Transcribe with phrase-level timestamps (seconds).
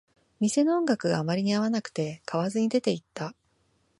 [0.39, 3.35] 店の音楽があまりに合わなくて、買わずに出ていった